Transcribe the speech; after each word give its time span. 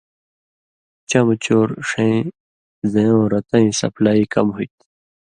چمہۡ 1.09 1.37
چور 1.43 1.67
ݜَیں 1.87 2.19
زیؤں 2.91 3.23
رتَیں 3.31 3.69
سپلائ 3.79 4.21
کم 4.33 4.47
ہُوئ 4.55 4.67
تھی۔ 4.73 4.83